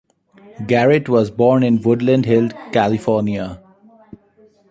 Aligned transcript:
Garrett 0.65 1.07
was 1.07 1.29
born 1.29 1.61
in 1.61 1.79
Woodland 1.83 2.25
Hills, 2.25 2.53
California. 2.71 3.61